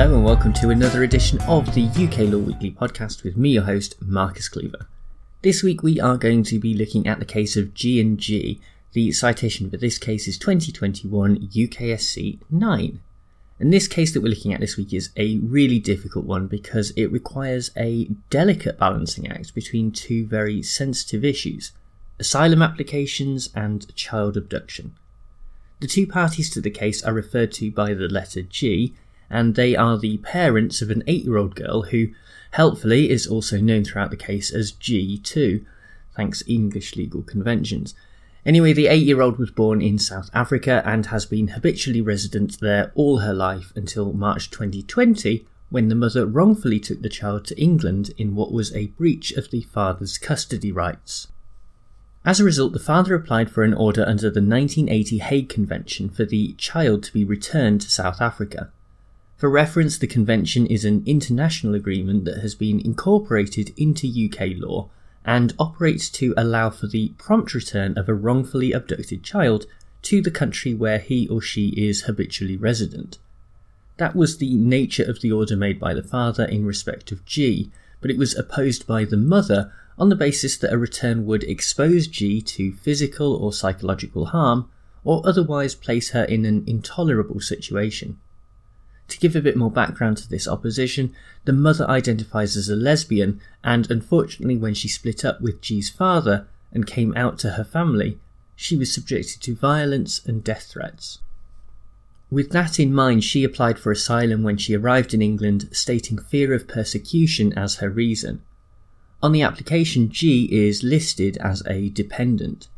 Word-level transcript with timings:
and 0.00 0.24
welcome 0.24 0.52
to 0.54 0.70
another 0.70 1.02
edition 1.02 1.38
of 1.42 1.74
the 1.74 1.84
UK 1.88 2.20
Law 2.32 2.38
Weekly 2.38 2.70
podcast 2.70 3.22
with 3.22 3.36
me, 3.36 3.50
your 3.50 3.64
host, 3.64 3.96
Marcus 4.00 4.48
Cleaver. 4.48 4.86
This 5.42 5.62
week 5.62 5.82
we 5.82 6.00
are 6.00 6.16
going 6.16 6.42
to 6.44 6.58
be 6.58 6.72
looking 6.72 7.06
at 7.06 7.18
the 7.18 7.26
case 7.26 7.54
of 7.54 7.74
G 7.74 8.00
and 8.00 8.16
G. 8.16 8.62
The 8.94 9.12
citation 9.12 9.68
for 9.68 9.76
this 9.76 9.98
case 9.98 10.26
is 10.26 10.38
2021 10.38 11.48
UKSC 11.48 12.38
9. 12.48 13.00
And 13.58 13.72
this 13.72 13.86
case 13.86 14.14
that 14.14 14.22
we're 14.22 14.30
looking 14.30 14.54
at 14.54 14.60
this 14.60 14.78
week 14.78 14.94
is 14.94 15.10
a 15.18 15.36
really 15.40 15.78
difficult 15.78 16.24
one 16.24 16.46
because 16.46 16.92
it 16.92 17.12
requires 17.12 17.70
a 17.76 18.04
delicate 18.30 18.78
balancing 18.78 19.30
act 19.30 19.54
between 19.54 19.92
two 19.92 20.26
very 20.26 20.62
sensitive 20.62 21.26
issues 21.26 21.72
asylum 22.18 22.62
applications 22.62 23.50
and 23.54 23.94
child 23.94 24.38
abduction. 24.38 24.94
The 25.80 25.86
two 25.86 26.06
parties 26.06 26.48
to 26.50 26.62
the 26.62 26.70
case 26.70 27.02
are 27.02 27.12
referred 27.12 27.52
to 27.52 27.70
by 27.70 27.92
the 27.92 28.08
letter 28.08 28.40
G, 28.40 28.94
and 29.30 29.54
they 29.54 29.76
are 29.76 29.96
the 29.96 30.18
parents 30.18 30.82
of 30.82 30.90
an 30.90 31.04
eight 31.06 31.24
year 31.24 31.36
old 31.36 31.54
girl 31.54 31.82
who, 31.82 32.08
helpfully, 32.52 33.08
is 33.08 33.26
also 33.26 33.58
known 33.58 33.84
throughout 33.84 34.10
the 34.10 34.16
case 34.16 34.52
as 34.52 34.72
G2, 34.72 35.64
thanks 36.16 36.42
English 36.46 36.96
legal 36.96 37.22
conventions. 37.22 37.94
Anyway, 38.44 38.72
the 38.72 38.88
eight 38.88 39.06
year 39.06 39.20
old 39.20 39.38
was 39.38 39.50
born 39.50 39.80
in 39.80 39.98
South 39.98 40.30
Africa 40.34 40.82
and 40.84 41.06
has 41.06 41.26
been 41.26 41.48
habitually 41.48 42.00
resident 42.00 42.58
there 42.60 42.90
all 42.94 43.18
her 43.18 43.34
life 43.34 43.72
until 43.76 44.12
March 44.12 44.50
2020, 44.50 45.46
when 45.68 45.88
the 45.88 45.94
mother 45.94 46.26
wrongfully 46.26 46.80
took 46.80 47.00
the 47.00 47.08
child 47.08 47.44
to 47.44 47.60
England 47.60 48.12
in 48.18 48.34
what 48.34 48.52
was 48.52 48.74
a 48.74 48.88
breach 48.88 49.30
of 49.32 49.50
the 49.50 49.62
father's 49.62 50.18
custody 50.18 50.72
rights. 50.72 51.28
As 52.24 52.40
a 52.40 52.44
result, 52.44 52.72
the 52.72 52.78
father 52.78 53.14
applied 53.14 53.50
for 53.50 53.62
an 53.62 53.72
order 53.72 54.02
under 54.02 54.30
the 54.30 54.42
1980 54.42 55.18
Hague 55.18 55.48
Convention 55.48 56.10
for 56.10 56.24
the 56.24 56.54
child 56.54 57.02
to 57.04 57.12
be 57.12 57.24
returned 57.24 57.80
to 57.82 57.90
South 57.90 58.20
Africa. 58.20 58.70
For 59.40 59.48
reference, 59.48 59.96
the 59.96 60.06
convention 60.06 60.66
is 60.66 60.84
an 60.84 61.02
international 61.06 61.74
agreement 61.74 62.26
that 62.26 62.42
has 62.42 62.54
been 62.54 62.78
incorporated 62.78 63.72
into 63.74 64.06
UK 64.06 64.50
law 64.58 64.90
and 65.24 65.54
operates 65.58 66.10
to 66.10 66.34
allow 66.36 66.68
for 66.68 66.86
the 66.86 67.14
prompt 67.16 67.54
return 67.54 67.96
of 67.96 68.06
a 68.06 68.12
wrongfully 68.12 68.72
abducted 68.72 69.22
child 69.22 69.64
to 70.02 70.20
the 70.20 70.30
country 70.30 70.74
where 70.74 70.98
he 70.98 71.26
or 71.28 71.40
she 71.40 71.68
is 71.68 72.02
habitually 72.02 72.58
resident. 72.58 73.16
That 73.96 74.14
was 74.14 74.36
the 74.36 74.56
nature 74.56 75.04
of 75.04 75.22
the 75.22 75.32
order 75.32 75.56
made 75.56 75.80
by 75.80 75.94
the 75.94 76.02
father 76.02 76.44
in 76.44 76.66
respect 76.66 77.10
of 77.10 77.24
G, 77.24 77.72
but 78.02 78.10
it 78.10 78.18
was 78.18 78.36
opposed 78.36 78.86
by 78.86 79.06
the 79.06 79.16
mother 79.16 79.72
on 79.96 80.10
the 80.10 80.16
basis 80.16 80.58
that 80.58 80.72
a 80.74 80.76
return 80.76 81.24
would 81.24 81.44
expose 81.44 82.08
G 82.08 82.42
to 82.42 82.74
physical 82.74 83.34
or 83.36 83.54
psychological 83.54 84.26
harm 84.26 84.68
or 85.02 85.26
otherwise 85.26 85.74
place 85.74 86.10
her 86.10 86.24
in 86.24 86.44
an 86.44 86.62
intolerable 86.66 87.40
situation. 87.40 88.18
To 89.10 89.18
give 89.18 89.34
a 89.34 89.40
bit 89.40 89.56
more 89.56 89.72
background 89.72 90.18
to 90.18 90.28
this 90.28 90.46
opposition, 90.46 91.12
the 91.44 91.52
mother 91.52 91.88
identifies 91.90 92.56
as 92.56 92.68
a 92.68 92.76
lesbian, 92.76 93.40
and 93.64 93.90
unfortunately, 93.90 94.56
when 94.56 94.72
she 94.72 94.86
split 94.86 95.24
up 95.24 95.40
with 95.40 95.60
G's 95.60 95.90
father 95.90 96.46
and 96.70 96.86
came 96.86 97.12
out 97.16 97.36
to 97.40 97.50
her 97.50 97.64
family, 97.64 98.20
she 98.54 98.76
was 98.76 98.94
subjected 98.94 99.42
to 99.42 99.56
violence 99.56 100.24
and 100.24 100.44
death 100.44 100.68
threats. 100.70 101.18
With 102.30 102.50
that 102.50 102.78
in 102.78 102.94
mind, 102.94 103.24
she 103.24 103.42
applied 103.42 103.80
for 103.80 103.90
asylum 103.90 104.44
when 104.44 104.56
she 104.56 104.76
arrived 104.76 105.12
in 105.12 105.22
England, 105.22 105.68
stating 105.72 106.18
fear 106.18 106.54
of 106.54 106.68
persecution 106.68 107.52
as 107.54 107.76
her 107.76 107.90
reason. 107.90 108.42
On 109.20 109.32
the 109.32 109.42
application, 109.42 110.08
G 110.10 110.48
is 110.52 110.84
listed 110.84 111.36
as 111.38 111.66
a 111.66 111.88
dependent. 111.88 112.68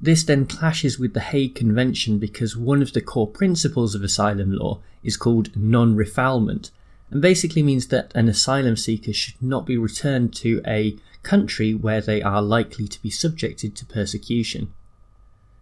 This 0.00 0.24
then 0.24 0.44
clashes 0.44 0.98
with 0.98 1.14
the 1.14 1.20
Hague 1.20 1.54
Convention 1.54 2.18
because 2.18 2.54
one 2.54 2.82
of 2.82 2.92
the 2.92 3.00
core 3.00 3.26
principles 3.26 3.94
of 3.94 4.02
asylum 4.02 4.52
law 4.52 4.80
is 5.02 5.16
called 5.16 5.56
non 5.56 5.96
refoulement, 5.96 6.70
and 7.10 7.22
basically 7.22 7.62
means 7.62 7.86
that 7.88 8.12
an 8.14 8.28
asylum 8.28 8.76
seeker 8.76 9.14
should 9.14 9.40
not 9.40 9.64
be 9.64 9.78
returned 9.78 10.34
to 10.34 10.60
a 10.66 10.98
country 11.22 11.72
where 11.72 12.02
they 12.02 12.20
are 12.20 12.42
likely 12.42 12.86
to 12.88 13.00
be 13.00 13.08
subjected 13.08 13.74
to 13.74 13.86
persecution. 13.86 14.70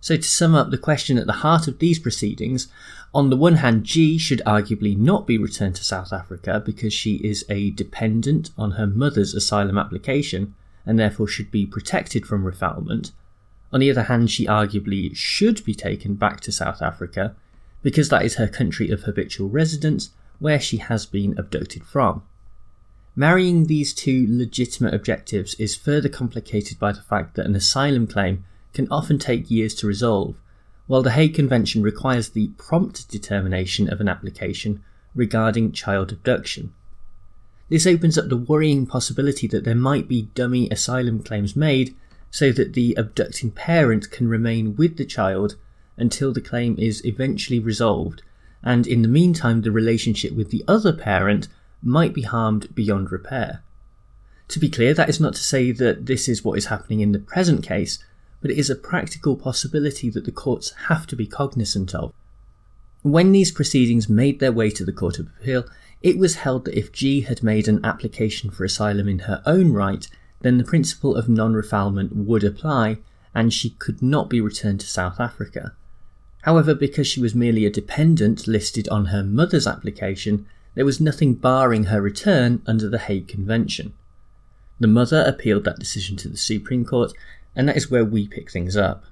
So, 0.00 0.16
to 0.16 0.22
sum 0.22 0.54
up 0.54 0.70
the 0.70 0.78
question 0.78 1.16
at 1.16 1.26
the 1.26 1.44
heart 1.44 1.68
of 1.68 1.78
these 1.78 2.00
proceedings, 2.00 2.68
on 3.14 3.30
the 3.30 3.36
one 3.36 3.56
hand, 3.56 3.84
G 3.84 4.18
should 4.18 4.42
arguably 4.44 4.96
not 4.96 5.28
be 5.28 5.38
returned 5.38 5.76
to 5.76 5.84
South 5.84 6.12
Africa 6.12 6.60
because 6.66 6.92
she 6.92 7.14
is 7.16 7.44
a 7.48 7.70
dependent 7.70 8.50
on 8.58 8.72
her 8.72 8.86
mother's 8.86 9.32
asylum 9.32 9.78
application 9.78 10.54
and 10.84 10.98
therefore 10.98 11.28
should 11.28 11.50
be 11.52 11.64
protected 11.64 12.26
from 12.26 12.44
refoulement. 12.44 13.12
On 13.74 13.80
the 13.80 13.90
other 13.90 14.04
hand, 14.04 14.30
she 14.30 14.46
arguably 14.46 15.14
should 15.16 15.64
be 15.64 15.74
taken 15.74 16.14
back 16.14 16.38
to 16.42 16.52
South 16.52 16.80
Africa 16.80 17.34
because 17.82 18.08
that 18.08 18.24
is 18.24 18.36
her 18.36 18.46
country 18.46 18.88
of 18.88 19.02
habitual 19.02 19.48
residence 19.48 20.10
where 20.38 20.60
she 20.60 20.76
has 20.76 21.06
been 21.06 21.36
abducted 21.36 21.82
from. 21.82 22.22
Marrying 23.16 23.66
these 23.66 23.92
two 23.92 24.26
legitimate 24.28 24.94
objectives 24.94 25.54
is 25.54 25.74
further 25.74 26.08
complicated 26.08 26.78
by 26.78 26.92
the 26.92 27.02
fact 27.02 27.34
that 27.34 27.46
an 27.46 27.56
asylum 27.56 28.06
claim 28.06 28.44
can 28.72 28.86
often 28.92 29.18
take 29.18 29.50
years 29.50 29.74
to 29.74 29.88
resolve, 29.88 30.36
while 30.86 31.02
the 31.02 31.10
Hague 31.10 31.34
Convention 31.34 31.82
requires 31.82 32.28
the 32.28 32.48
prompt 32.56 33.08
determination 33.08 33.92
of 33.92 34.00
an 34.00 34.08
application 34.08 34.84
regarding 35.16 35.72
child 35.72 36.12
abduction. 36.12 36.72
This 37.68 37.88
opens 37.88 38.16
up 38.16 38.28
the 38.28 38.36
worrying 38.36 38.86
possibility 38.86 39.48
that 39.48 39.64
there 39.64 39.74
might 39.74 40.06
be 40.06 40.28
dummy 40.34 40.70
asylum 40.70 41.24
claims 41.24 41.56
made 41.56 41.96
so 42.34 42.50
that 42.50 42.72
the 42.72 42.96
abducting 42.96 43.52
parent 43.52 44.10
can 44.10 44.26
remain 44.26 44.74
with 44.74 44.96
the 44.96 45.04
child 45.04 45.54
until 45.96 46.32
the 46.32 46.40
claim 46.40 46.74
is 46.76 47.04
eventually 47.06 47.60
resolved, 47.60 48.22
and 48.60 48.88
in 48.88 49.02
the 49.02 49.08
meantime, 49.20 49.62
the 49.62 49.70
relationship 49.70 50.32
with 50.32 50.50
the 50.50 50.64
other 50.66 50.92
parent 50.92 51.46
might 51.80 52.12
be 52.12 52.22
harmed 52.22 52.74
beyond 52.74 53.12
repair. 53.12 53.62
To 54.48 54.58
be 54.58 54.68
clear, 54.68 54.94
that 54.94 55.08
is 55.08 55.20
not 55.20 55.34
to 55.34 55.44
say 55.44 55.70
that 55.70 56.06
this 56.06 56.28
is 56.28 56.44
what 56.44 56.58
is 56.58 56.66
happening 56.66 56.98
in 56.98 57.12
the 57.12 57.20
present 57.20 57.62
case, 57.62 58.00
but 58.42 58.50
it 58.50 58.58
is 58.58 58.68
a 58.68 58.74
practical 58.74 59.36
possibility 59.36 60.10
that 60.10 60.24
the 60.24 60.32
courts 60.32 60.72
have 60.88 61.06
to 61.06 61.14
be 61.14 61.28
cognizant 61.28 61.94
of. 61.94 62.12
When 63.02 63.30
these 63.30 63.52
proceedings 63.52 64.08
made 64.08 64.40
their 64.40 64.50
way 64.50 64.70
to 64.70 64.84
the 64.84 64.92
Court 64.92 65.20
of 65.20 65.28
Appeal, 65.38 65.66
it 66.02 66.18
was 66.18 66.34
held 66.34 66.64
that 66.64 66.76
if 66.76 66.90
G 66.90 67.20
had 67.20 67.44
made 67.44 67.68
an 67.68 67.84
application 67.84 68.50
for 68.50 68.64
asylum 68.64 69.06
in 69.08 69.20
her 69.20 69.40
own 69.46 69.72
right, 69.72 70.08
then 70.42 70.58
the 70.58 70.64
principle 70.64 71.16
of 71.16 71.28
non 71.28 71.54
refoulement 71.54 72.12
would 72.12 72.44
apply, 72.44 72.98
and 73.34 73.52
she 73.52 73.70
could 73.70 74.02
not 74.02 74.28
be 74.28 74.40
returned 74.40 74.80
to 74.80 74.86
South 74.86 75.18
Africa. 75.18 75.74
However, 76.42 76.74
because 76.74 77.06
she 77.06 77.20
was 77.20 77.34
merely 77.34 77.64
a 77.64 77.70
dependent 77.70 78.46
listed 78.46 78.88
on 78.88 79.06
her 79.06 79.24
mother's 79.24 79.66
application, 79.66 80.46
there 80.74 80.84
was 80.84 81.00
nothing 81.00 81.34
barring 81.34 81.84
her 81.84 82.02
return 82.02 82.62
under 82.66 82.88
the 82.88 82.98
Hague 82.98 83.28
Convention. 83.28 83.94
The 84.78 84.88
mother 84.88 85.24
appealed 85.26 85.64
that 85.64 85.78
decision 85.78 86.16
to 86.18 86.28
the 86.28 86.36
Supreme 86.36 86.84
Court, 86.84 87.12
and 87.56 87.68
that 87.68 87.76
is 87.76 87.90
where 87.90 88.04
we 88.04 88.28
pick 88.28 88.50
things 88.50 88.76
up. 88.76 89.04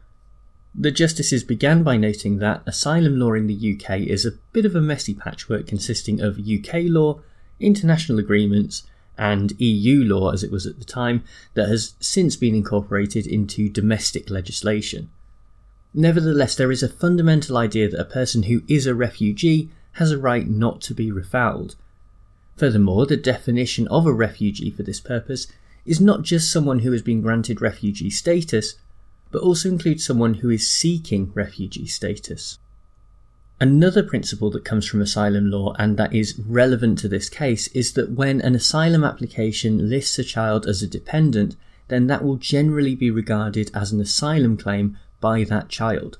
The 0.75 0.91
justices 0.91 1.45
began 1.45 1.83
by 1.83 1.97
noting 1.97 2.39
that 2.39 2.63
asylum 2.67 3.19
law 3.19 3.35
in 3.35 3.47
the 3.47 3.75
UK 3.75 4.01
is 4.01 4.27
a 4.27 4.33
bit 4.53 4.65
of 4.65 4.75
a 4.75 4.81
messy 4.81 5.15
patchwork 5.15 5.67
consisting 5.67 6.21
of 6.21 6.39
UK 6.39 6.85
law, 6.85 7.21
international 7.61 8.19
agreements, 8.19 8.85
and 9.19 9.53
EU 9.61 10.05
law, 10.05 10.31
as 10.31 10.43
it 10.43 10.51
was 10.51 10.67
at 10.67 10.79
the 10.79 10.85
time, 10.85 11.23
that 11.55 11.69
has 11.69 11.95
since 12.01 12.37
been 12.37 12.55
incorporated 12.55 13.27
into 13.27 13.69
domestic 13.69 14.31
legislation. 14.31 15.11
Nevertheless, 15.95 16.55
there 16.55 16.73
is 16.73 16.83
a 16.83 16.89
fundamental 16.89 17.57
idea 17.57 17.89
that 17.89 18.01
a 18.01 18.05
person 18.05 18.45
who 18.45 18.63
is 18.67 18.87
a 18.87 18.95
refugee 18.95 19.69
has 19.93 20.11
a 20.11 20.19
right 20.19 20.49
not 20.49 20.81
to 20.83 20.95
be 20.95 21.13
refouled. 21.13 21.77
Furthermore, 22.57 23.07
the 23.07 23.17
definition 23.17 23.87
of 23.89 24.07
a 24.07 24.13
refugee 24.13 24.71
for 24.71 24.83
this 24.83 25.01
purpose 25.01 25.49
is 25.85 26.01
not 26.01 26.23
just 26.23 26.51
someone 26.51 26.81
who 26.81 26.93
has 26.93 27.03
been 27.03 27.21
granted 27.21 27.61
refugee 27.61 28.11
status, 28.11 28.77
but 29.31 29.43
also 29.43 29.69
includes 29.69 30.05
someone 30.05 30.35
who 30.35 30.51
is 30.51 30.71
seeking 30.71 31.33
refugee 31.35 31.87
status. 31.87 32.59
Another 33.63 34.03
principle 34.03 34.51
that 34.51 34.65
comes 34.65 34.89
from 34.89 35.01
asylum 35.01 35.49
law 35.49 35.73
and 35.79 35.97
that 35.97 36.13
is 36.13 36.37
relevant 36.49 36.99
to 36.99 37.07
this 37.07 37.29
case 37.29 37.69
is 37.69 37.93
that 37.93 38.11
when 38.11 38.41
an 38.41 38.57
asylum 38.57 39.05
application 39.05 39.89
lists 39.89 40.19
a 40.19 40.25
child 40.25 40.67
as 40.67 40.83
a 40.83 40.89
dependent, 40.89 41.55
then 41.87 42.09
that 42.09 42.25
will 42.25 42.35
generally 42.35 42.97
be 42.97 43.09
regarded 43.09 43.71
as 43.73 43.93
an 43.93 44.01
asylum 44.01 44.57
claim 44.57 44.99
by 45.21 45.45
that 45.45 45.69
child. 45.69 46.19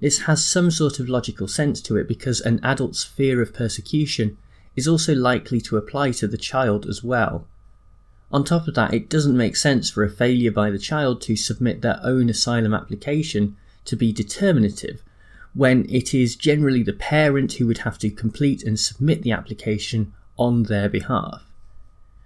This 0.00 0.24
has 0.28 0.44
some 0.44 0.70
sort 0.70 1.00
of 1.00 1.08
logical 1.08 1.48
sense 1.48 1.80
to 1.80 1.96
it 1.96 2.06
because 2.06 2.42
an 2.42 2.60
adult's 2.62 3.04
fear 3.04 3.40
of 3.40 3.54
persecution 3.54 4.36
is 4.76 4.86
also 4.86 5.14
likely 5.14 5.62
to 5.62 5.78
apply 5.78 6.10
to 6.10 6.28
the 6.28 6.36
child 6.36 6.84
as 6.84 7.02
well. 7.02 7.46
On 8.30 8.44
top 8.44 8.68
of 8.68 8.74
that, 8.74 8.92
it 8.92 9.08
doesn't 9.08 9.34
make 9.34 9.56
sense 9.56 9.88
for 9.88 10.04
a 10.04 10.10
failure 10.10 10.52
by 10.52 10.70
the 10.70 10.78
child 10.78 11.22
to 11.22 11.36
submit 11.36 11.80
their 11.80 12.00
own 12.02 12.28
asylum 12.28 12.74
application 12.74 13.56
to 13.86 13.96
be 13.96 14.12
determinative, 14.12 15.02
when 15.54 15.84
it 15.88 16.14
is 16.14 16.36
generally 16.36 16.82
the 16.82 16.92
parent 16.92 17.54
who 17.54 17.66
would 17.66 17.78
have 17.78 17.98
to 17.98 18.10
complete 18.10 18.62
and 18.62 18.78
submit 18.78 19.22
the 19.22 19.32
application 19.32 20.12
on 20.36 20.64
their 20.64 20.88
behalf. 20.88 21.42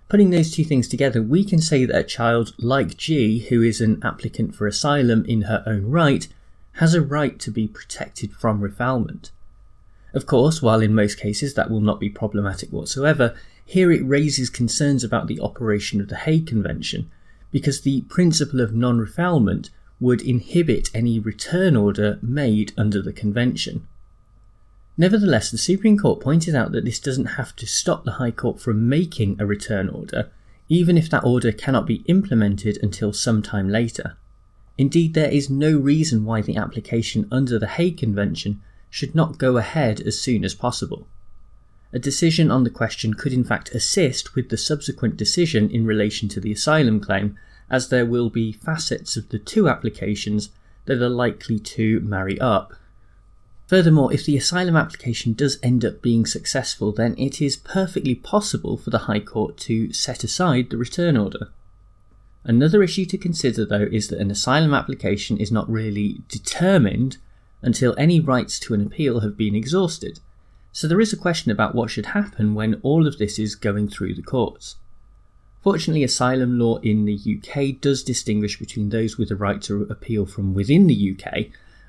Putting 0.08 0.30
those 0.30 0.50
two 0.50 0.64
things 0.64 0.86
together, 0.86 1.22
we 1.22 1.44
can 1.44 1.60
say 1.60 1.84
that 1.84 1.98
a 1.98 2.04
child 2.04 2.54
like 2.58 2.96
G, 2.96 3.40
who 3.48 3.62
is 3.62 3.80
an 3.80 4.00
applicant 4.04 4.54
for 4.54 4.66
asylum 4.66 5.24
in 5.24 5.42
her 5.42 5.62
own 5.66 5.90
right, 5.90 6.28
has 6.74 6.94
a 6.94 7.00
right 7.00 7.38
to 7.40 7.50
be 7.50 7.66
protected 7.66 8.32
from 8.32 8.60
refoulement. 8.60 9.30
Of 10.12 10.26
course, 10.26 10.62
while 10.62 10.80
in 10.80 10.94
most 10.94 11.18
cases 11.18 11.54
that 11.54 11.70
will 11.70 11.80
not 11.80 11.98
be 11.98 12.10
problematic 12.10 12.70
whatsoever, 12.70 13.34
here 13.64 13.90
it 13.90 14.04
raises 14.04 14.50
concerns 14.50 15.02
about 15.02 15.26
the 15.26 15.40
operation 15.40 16.00
of 16.00 16.08
the 16.08 16.16
Hague 16.16 16.46
Convention, 16.46 17.10
because 17.50 17.80
the 17.80 18.02
principle 18.02 18.60
of 18.60 18.74
non 18.74 18.98
refoulement 18.98 19.70
would 20.00 20.22
inhibit 20.22 20.90
any 20.94 21.18
return 21.18 21.76
order 21.76 22.18
made 22.22 22.72
under 22.76 23.00
the 23.00 23.12
Convention. 23.12 23.86
Nevertheless, 24.96 25.50
the 25.50 25.58
Supreme 25.58 25.98
Court 25.98 26.20
pointed 26.20 26.54
out 26.54 26.72
that 26.72 26.84
this 26.84 27.00
doesn't 27.00 27.36
have 27.36 27.56
to 27.56 27.66
stop 27.66 28.04
the 28.04 28.12
High 28.12 28.30
Court 28.30 28.60
from 28.60 28.88
making 28.88 29.36
a 29.40 29.46
return 29.46 29.88
order, 29.88 30.30
even 30.68 30.96
if 30.96 31.10
that 31.10 31.24
order 31.24 31.52
cannot 31.52 31.86
be 31.86 32.04
implemented 32.06 32.78
until 32.82 33.12
some 33.12 33.42
time 33.42 33.68
later. 33.68 34.16
Indeed, 34.78 35.14
there 35.14 35.30
is 35.30 35.50
no 35.50 35.76
reason 35.76 36.24
why 36.24 36.42
the 36.42 36.56
application 36.56 37.28
under 37.30 37.58
the 37.58 37.66
Hague 37.66 37.98
Convention 37.98 38.60
should 38.90 39.14
not 39.14 39.38
go 39.38 39.56
ahead 39.56 40.00
as 40.00 40.20
soon 40.20 40.44
as 40.44 40.54
possible. 40.54 41.06
A 41.92 41.98
decision 41.98 42.50
on 42.50 42.64
the 42.64 42.70
question 42.70 43.14
could 43.14 43.32
in 43.32 43.44
fact 43.44 43.74
assist 43.74 44.34
with 44.34 44.48
the 44.48 44.56
subsequent 44.56 45.16
decision 45.16 45.70
in 45.70 45.86
relation 45.86 46.28
to 46.30 46.40
the 46.40 46.52
asylum 46.52 47.00
claim, 47.00 47.38
as 47.70 47.88
there 47.88 48.06
will 48.06 48.30
be 48.30 48.52
facets 48.52 49.16
of 49.16 49.28
the 49.28 49.38
two 49.38 49.68
applications 49.68 50.50
that 50.86 51.02
are 51.02 51.08
likely 51.08 51.58
to 51.58 52.00
marry 52.00 52.38
up. 52.40 52.74
Furthermore, 53.66 54.12
if 54.12 54.26
the 54.26 54.36
asylum 54.36 54.76
application 54.76 55.32
does 55.32 55.58
end 55.62 55.84
up 55.84 56.02
being 56.02 56.26
successful, 56.26 56.92
then 56.92 57.14
it 57.16 57.40
is 57.40 57.56
perfectly 57.56 58.14
possible 58.14 58.76
for 58.76 58.90
the 58.90 59.06
High 59.10 59.20
Court 59.20 59.56
to 59.58 59.92
set 59.92 60.22
aside 60.22 60.68
the 60.68 60.76
return 60.76 61.16
order. 61.16 61.48
Another 62.44 62.82
issue 62.82 63.06
to 63.06 63.16
consider, 63.16 63.64
though, 63.64 63.88
is 63.90 64.08
that 64.08 64.20
an 64.20 64.30
asylum 64.30 64.74
application 64.74 65.38
is 65.38 65.50
not 65.50 65.70
really 65.70 66.20
determined 66.28 67.16
until 67.62 67.94
any 67.96 68.20
rights 68.20 68.58
to 68.60 68.74
an 68.74 68.82
appeal 68.82 69.20
have 69.20 69.36
been 69.36 69.54
exhausted. 69.54 70.20
So 70.70 70.86
there 70.86 71.00
is 71.00 71.12
a 71.12 71.16
question 71.16 71.50
about 71.50 71.74
what 71.74 71.90
should 71.90 72.06
happen 72.06 72.54
when 72.54 72.80
all 72.82 73.06
of 73.06 73.16
this 73.16 73.38
is 73.38 73.54
going 73.54 73.88
through 73.88 74.14
the 74.14 74.22
courts. 74.22 74.76
Fortunately, 75.64 76.04
asylum 76.04 76.58
law 76.58 76.76
in 76.80 77.06
the 77.06 77.18
UK 77.18 77.80
does 77.80 78.02
distinguish 78.02 78.58
between 78.58 78.90
those 78.90 79.16
with 79.16 79.30
a 79.30 79.36
right 79.36 79.62
to 79.62 79.84
appeal 79.84 80.26
from 80.26 80.52
within 80.52 80.88
the 80.88 81.16
UK 81.16 81.46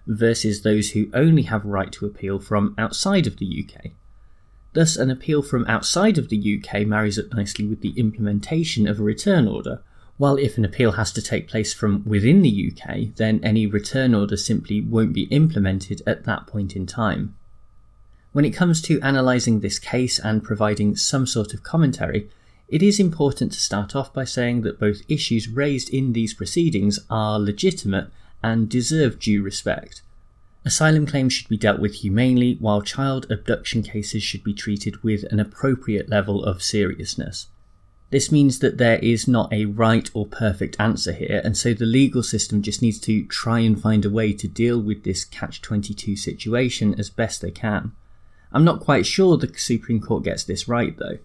versus 0.07 0.62
those 0.62 0.92
who 0.92 1.12
only 1.13 1.42
have 1.42 1.66
right 1.66 1.92
to 1.92 2.06
appeal 2.06 2.39
from 2.39 2.74
outside 2.77 3.27
of 3.27 3.36
the 3.36 3.68
UK. 3.68 3.92
Thus, 4.72 4.95
an 4.95 5.12
appeal 5.12 5.42
from 5.42 5.68
outside 5.68 6.18
of 6.18 6.30
the 6.30 6.63
UK 6.63 6.88
marries 6.88 7.19
up 7.19 7.33
nicely 7.33 7.66
with 7.66 7.81
the 7.81 7.94
implementation 8.00 8.88
of 8.88 9.01
a 9.01 9.04
return 9.04 9.45
order, 9.45 9.81
while 10.16 10.38
if 10.38 10.57
an 10.57 10.63
appeal 10.63 10.94
has 10.94 11.12
to 11.12 11.21
take 11.21 11.50
place 11.50 11.74
from 11.74 12.01
within 12.06 12.44
the 12.44 12.71
UK, 12.71 13.13
then 13.18 13.42
any 13.44 13.68
return 13.68 14.16
order 14.16 14.38
simply 14.38 14.80
won't 14.80 15.12
be 15.12 15.24
implemented 15.24 16.01
at 16.07 16.24
that 16.24 16.48
point 16.48 16.78
in 16.78 16.86
time. 16.86 17.36
When 18.31 18.45
it 18.45 18.56
comes 18.56 18.81
to 18.83 19.01
analysing 19.04 19.60
this 19.60 19.80
case 19.80 20.18
and 20.18 20.45
providing 20.45 20.95
some 20.95 21.28
sort 21.28 21.54
of 21.54 21.63
commentary, 21.63 22.30
it 22.67 22.81
is 22.81 23.00
important 23.00 23.51
to 23.51 23.59
start 23.59 23.95
off 23.95 24.13
by 24.13 24.23
saying 24.23 24.62
that 24.62 24.79
both 24.79 25.01
issues 25.07 25.47
raised 25.47 25.89
in 25.89 26.13
these 26.13 26.33
proceedings 26.33 27.00
are 27.09 27.39
legitimate 27.39 28.09
and 28.41 28.69
deserve 28.69 29.19
due 29.19 29.41
respect. 29.41 30.01
Asylum 30.65 31.06
claims 31.06 31.31
should 31.31 31.47
be 31.47 31.57
dealt 31.57 31.79
with 31.79 31.95
humanely, 31.95 32.57
while 32.59 32.81
child 32.81 33.29
abduction 33.29 33.83
cases 33.83 34.23
should 34.23 34.44
be 34.44 34.53
treated 34.53 35.03
with 35.03 35.23
an 35.31 35.39
appropriate 35.39 36.09
level 36.09 36.44
of 36.44 36.63
seriousness. 36.63 37.47
This 38.09 38.31
means 38.31 38.59
that 38.59 38.77
there 38.77 38.97
is 39.00 39.27
not 39.27 39.53
a 39.53 39.65
right 39.65 40.09
or 40.13 40.25
perfect 40.25 40.75
answer 40.79 41.11
here, 41.11 41.41
and 41.44 41.56
so 41.56 41.73
the 41.73 41.85
legal 41.85 42.23
system 42.23 42.63
just 42.63 42.81
needs 42.81 43.00
to 43.01 43.25
try 43.25 43.59
and 43.59 43.79
find 43.79 44.06
a 44.06 44.09
way 44.09 44.33
to 44.33 44.47
deal 44.47 44.79
with 44.79 45.03
this 45.03 45.23
catch 45.23 45.61
22 45.61 46.15
situation 46.15 46.95
as 47.00 47.09
best 47.11 47.41
they 47.41 47.51
can. 47.51 47.91
I'm 48.51 48.63
not 48.63 48.79
quite 48.79 49.06
sure 49.06 49.38
the 49.38 49.51
Supreme 49.57 50.00
Court 50.00 50.23
gets 50.23 50.44
this 50.44 50.68
right, 50.68 50.97
though. 50.97 51.19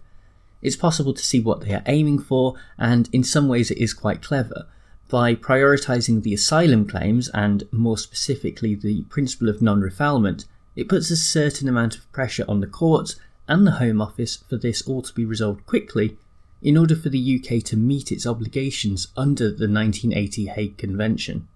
It's 0.61 0.75
possible 0.75 1.13
to 1.13 1.23
see 1.23 1.39
what 1.39 1.61
they 1.61 1.73
are 1.73 1.83
aiming 1.85 2.19
for, 2.19 2.55
and 2.77 3.09
in 3.11 3.23
some 3.23 3.47
ways 3.47 3.71
it 3.71 3.77
is 3.77 3.93
quite 3.93 4.21
clever, 4.21 4.67
by 5.09 5.35
prioritising 5.35 6.23
the 6.23 6.33
asylum 6.33 6.87
claims 6.87 7.29
and, 7.33 7.67
more 7.71 7.97
specifically, 7.97 8.75
the 8.75 9.01
principle 9.03 9.49
of 9.49 9.61
non 9.61 9.81
refoulement, 9.81 10.45
it 10.75 10.87
puts 10.87 11.11
a 11.11 11.17
certain 11.17 11.67
amount 11.67 11.97
of 11.97 12.09
pressure 12.13 12.45
on 12.47 12.61
the 12.61 12.67
courts 12.67 13.17
and 13.47 13.67
the 13.67 13.71
Home 13.71 14.01
Office 14.01 14.37
for 14.47 14.55
this 14.55 14.81
all 14.83 15.01
to 15.01 15.13
be 15.13 15.25
resolved 15.25 15.65
quickly 15.65 16.17
in 16.61 16.77
order 16.77 16.95
for 16.95 17.09
the 17.09 17.39
UK 17.39 17.61
to 17.63 17.75
meet 17.75 18.11
its 18.11 18.25
obligations 18.25 19.07
under 19.17 19.45
the 19.45 19.67
1980 19.67 20.45
Hague 20.45 20.77
Convention. 20.77 21.47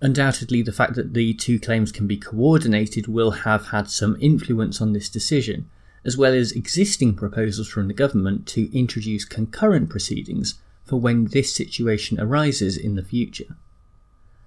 Undoubtedly, 0.00 0.62
the 0.62 0.72
fact 0.72 0.94
that 0.94 1.12
the 1.12 1.34
two 1.34 1.58
claims 1.58 1.90
can 1.90 2.06
be 2.06 2.16
coordinated 2.16 3.08
will 3.08 3.32
have 3.32 3.68
had 3.68 3.90
some 3.90 4.16
influence 4.20 4.80
on 4.80 4.92
this 4.92 5.08
decision, 5.08 5.68
as 6.08 6.16
well 6.16 6.32
as 6.32 6.52
existing 6.52 7.14
proposals 7.14 7.68
from 7.68 7.86
the 7.86 7.92
government 7.92 8.46
to 8.46 8.74
introduce 8.74 9.26
concurrent 9.26 9.90
proceedings 9.90 10.54
for 10.86 10.98
when 10.98 11.26
this 11.26 11.54
situation 11.54 12.18
arises 12.18 12.78
in 12.78 12.94
the 12.96 13.02
future. 13.02 13.56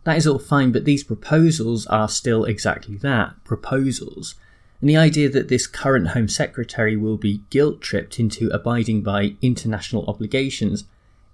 That 0.03 0.17
is 0.17 0.25
all 0.25 0.39
fine, 0.39 0.71
but 0.71 0.85
these 0.85 1.03
proposals 1.03 1.85
are 1.85 2.09
still 2.09 2.45
exactly 2.45 2.97
that 2.97 3.35
proposals. 3.43 4.33
And 4.79 4.89
the 4.89 4.97
idea 4.97 5.29
that 5.29 5.49
this 5.49 5.67
current 5.67 6.07
Home 6.07 6.27
Secretary 6.27 6.97
will 6.97 7.17
be 7.17 7.43
guilt 7.51 7.79
tripped 7.79 8.19
into 8.19 8.49
abiding 8.49 9.03
by 9.03 9.35
international 9.43 10.05
obligations 10.07 10.85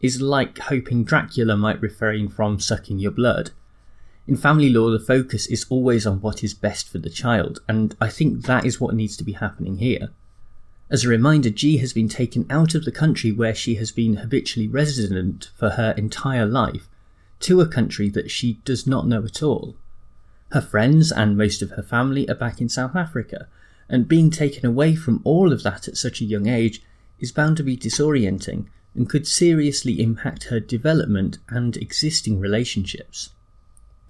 is 0.02 0.22
like 0.22 0.60
hoping 0.60 1.06
Dracula 1.06 1.56
might 1.56 1.82
refrain 1.82 2.28
from 2.28 2.60
sucking 2.60 3.00
your 3.00 3.12
blood. 3.12 3.52
In 4.28 4.36
family 4.36 4.70
law, 4.70 4.92
the 4.92 5.00
focus 5.00 5.48
is 5.48 5.66
always 5.70 6.06
on 6.06 6.20
what 6.20 6.44
is 6.44 6.54
best 6.54 6.90
for 6.90 6.98
the 6.98 7.10
child, 7.10 7.62
and 7.66 7.96
I 8.02 8.10
think 8.10 8.42
that 8.42 8.66
is 8.66 8.82
what 8.82 8.94
needs 8.94 9.16
to 9.18 9.24
be 9.24 9.32
happening 9.32 9.78
here. 9.78 10.10
As 10.90 11.06
a 11.06 11.10
reminder, 11.10 11.50
G 11.50 11.78
has 11.78 11.94
been 11.94 12.10
taken 12.10 12.46
out 12.50 12.76
of 12.76 12.84
the 12.84 12.92
country 12.92 13.32
where 13.32 13.56
she 13.56 13.76
has 13.76 13.94
been 13.94 14.18
habitually 14.18 14.68
resident 14.68 15.52
for 15.56 15.72
her 15.72 15.92
entire 15.98 16.46
life 16.46 16.90
to 17.40 17.62
a 17.62 17.68
country 17.70 18.10
that 18.10 18.30
she 18.30 18.60
does 18.66 18.86
not 18.86 19.07
know 19.07 19.24
at 19.24 19.42
all. 19.42 19.78
Her 20.52 20.62
friends 20.62 21.10
and 21.10 21.38
most 21.38 21.62
of 21.62 21.72
her 21.72 21.84
family 21.84 22.28
are 22.30 22.36
back 22.36 22.60
in 22.60 22.68
South 22.68 22.98
Africa, 22.98 23.48
and 23.88 24.10
being 24.10 24.30
taken 24.30 24.66
away 24.66 24.96
from 24.96 25.22
all 25.24 25.54
of 25.54 25.64
that 25.64 25.88
at 25.88 25.96
such 25.96 26.19
a 26.19 26.26
young 26.26 26.48
age 26.48 26.81
is 27.18 27.31
bound 27.31 27.56
to 27.57 27.64
be 27.64 27.78
disorienting 27.78 28.66
and 28.94 29.10
could 29.10 29.26
seriously 29.26 30.02
impact 30.02 30.46
her 30.46 30.60
development 30.60 31.38
and 31.48 31.78
existing 31.78 32.42
relationships. 32.42 33.30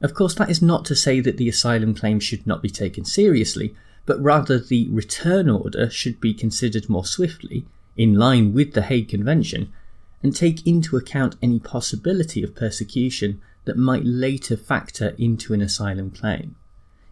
Of 0.01 0.13
course, 0.13 0.35
that 0.35 0.49
is 0.49 0.61
not 0.61 0.85
to 0.85 0.95
say 0.95 1.19
that 1.21 1.37
the 1.37 1.49
asylum 1.49 1.95
claim 1.95 2.19
should 2.19 2.45
not 2.45 2.61
be 2.61 2.69
taken 2.69 3.03
seriously, 3.03 3.75
but 4.05 4.21
rather 4.21 4.59
the 4.59 4.87
return 4.89 5.49
order 5.49 5.89
should 5.89 6.21
be 6.21 6.33
considered 6.33 6.89
more 6.89 7.05
swiftly, 7.05 7.65
in 7.95 8.13
line 8.13 8.53
with 8.53 8.73
the 8.73 8.83
Hague 8.83 9.09
Convention, 9.09 9.73
and 10.21 10.35
take 10.35 10.65
into 10.65 10.97
account 10.97 11.35
any 11.41 11.59
possibility 11.59 12.43
of 12.43 12.55
persecution 12.55 13.41
that 13.65 13.77
might 13.77 14.05
later 14.05 14.55
factor 14.55 15.15
into 15.17 15.53
an 15.53 15.61
asylum 15.61 16.11
claim. 16.11 16.55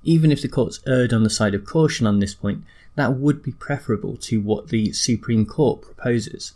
Even 0.04 0.32
if 0.32 0.42
the 0.42 0.48
courts 0.48 0.80
erred 0.86 1.12
on 1.12 1.24
the 1.24 1.30
side 1.30 1.56
of 1.56 1.66
caution 1.66 2.06
on 2.06 2.20
this 2.20 2.36
point, 2.36 2.64
that 2.96 3.18
would 3.18 3.42
be 3.42 3.52
preferable 3.52 4.16
to 4.16 4.40
what 4.40 4.70
the 4.70 4.94
Supreme 4.94 5.46
Court 5.46 5.82
proposes. 5.82 6.54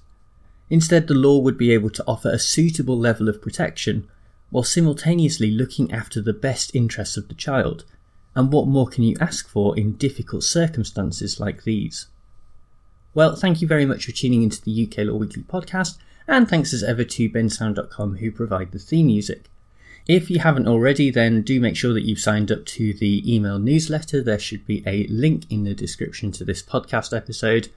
Instead, 0.70 1.08
the 1.08 1.16
law 1.16 1.40
would 1.40 1.58
be 1.58 1.72
able 1.72 1.90
to 1.90 2.04
offer 2.08 2.30
a 2.30 2.40
suitable 2.40 2.98
level 2.98 3.28
of 3.28 3.42
protection 3.42 4.08
while 4.50 4.64
simultaneously 4.64 5.52
looking 5.52 5.92
after 5.92 6.22
the 6.22 6.34
best 6.34 6.74
interests 6.76 7.18
of 7.18 7.28
the 7.28 7.36
child 7.36 7.86
and 8.36 8.52
what 8.52 8.68
more 8.68 8.88
can 8.88 9.04
you 9.04 9.16
ask 9.20 9.48
for 9.50 9.78
in 9.78 9.94
difficult 9.94 10.44
circumstances 10.44 11.40
like 11.40 11.64
these? 11.64 12.08
Well, 13.14 13.36
thank 13.36 13.62
you 13.62 13.68
very 13.68 13.86
much 13.86 14.06
for 14.06 14.12
tuning 14.12 14.44
into 14.44 14.62
the 14.62 14.88
UK 14.88 15.06
Law 15.06 15.16
Weekly 15.16 15.44
podcast, 15.44 15.98
and 16.28 16.48
thanks 16.48 16.74
as 16.74 16.84
ever 16.84 17.04
to 17.04 17.30
bensound.com 17.30 18.18
who 18.18 18.32
provide 18.32 18.72
the 18.72 18.80
theme 18.80 19.08
music. 19.08 19.50
If 20.08 20.30
you 20.30 20.40
haven't 20.40 20.68
already, 20.68 21.12
then 21.12 21.42
do 21.42 21.60
make 21.60 21.76
sure 21.76 21.94
that 21.94 22.06
you've 22.06 22.20
signed 22.20 22.52
up 22.52 22.66
to 22.68 22.94
the 22.94 23.24
email 23.36 23.60
newsletter. 23.60 24.22
There 24.22 24.40
should 24.40 24.66
be 24.66 24.84
a 24.86 25.06
link 25.08 25.44
in 25.50 25.64
the 25.64 25.74
description 25.74 26.32
to 26.34 26.46
this 26.46 26.64
podcast 26.64 27.16
episode. 27.16 27.70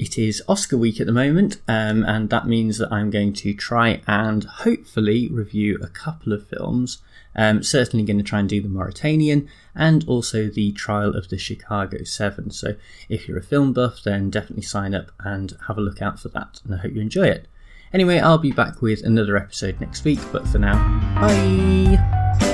It 0.00 0.16
is 0.16 0.42
Oscar 0.48 0.78
week 0.78 0.98
at 0.98 1.06
the 1.06 1.12
moment, 1.12 1.60
um, 1.68 2.04
and 2.04 2.30
that 2.30 2.46
means 2.46 2.78
that 2.78 2.90
I'm 2.90 3.10
going 3.10 3.34
to 3.34 3.52
try 3.52 4.00
and 4.06 4.42
hopefully 4.42 5.28
review 5.28 5.78
a 5.82 5.88
couple 5.88 6.32
of 6.32 6.48
films 6.48 7.02
um, 7.36 7.62
certainly 7.62 8.04
going 8.04 8.18
to 8.18 8.24
try 8.24 8.40
and 8.40 8.48
do 8.48 8.60
the 8.60 8.68
Mauritanian 8.68 9.48
and 9.74 10.04
also 10.08 10.48
the 10.48 10.72
Trial 10.72 11.14
of 11.14 11.28
the 11.28 11.38
Chicago 11.38 12.04
7. 12.04 12.50
So 12.50 12.76
if 13.08 13.28
you're 13.28 13.38
a 13.38 13.42
film 13.42 13.72
buff, 13.72 14.02
then 14.02 14.30
definitely 14.30 14.62
sign 14.62 14.94
up 14.94 15.12
and 15.20 15.56
have 15.68 15.78
a 15.78 15.82
look 15.82 16.02
out 16.02 16.18
for 16.18 16.28
that. 16.30 16.60
And 16.64 16.74
I 16.74 16.78
hope 16.78 16.92
you 16.92 17.00
enjoy 17.00 17.26
it. 17.26 17.46
Anyway, 17.92 18.18
I'll 18.18 18.38
be 18.38 18.52
back 18.52 18.82
with 18.82 19.04
another 19.04 19.36
episode 19.36 19.80
next 19.80 20.04
week, 20.04 20.20
but 20.32 20.46
for 20.48 20.58
now, 20.58 20.76
bye! 21.20 22.49